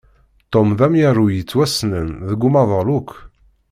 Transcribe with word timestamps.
Tom 0.51 0.69
d 0.77 0.79
amyaru 0.85 1.25
yettwassnen 1.31 2.07
deg 2.29 2.41
umaḍal 2.47 2.87
akk. 2.97 3.11